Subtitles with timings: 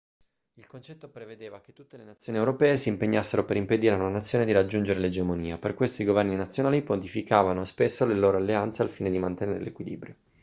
[0.55, 4.45] il concetto prevedeva che tutte le nazioni europee si impegnassero per impedire a una nazione
[4.45, 9.11] di raggiungere l'egemonia per questo i governi nazionali modificavano spesso le loro alleanze al fine
[9.11, 10.15] di mantenere l'equilibrio